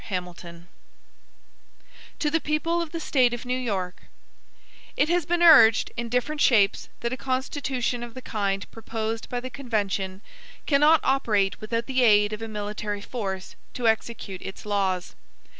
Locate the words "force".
13.01-13.55